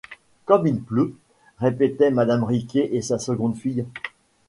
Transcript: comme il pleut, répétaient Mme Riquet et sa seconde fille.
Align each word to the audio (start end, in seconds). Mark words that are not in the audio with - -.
comme 0.45 0.65
il 0.65 0.81
pleut, 0.81 1.15
répétaient 1.59 2.09
Mme 2.09 2.43
Riquet 2.43 2.89
et 2.91 3.03
sa 3.03 3.19
seconde 3.19 3.55
fille. 3.55 3.85